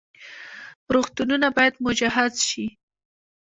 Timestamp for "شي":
2.47-2.65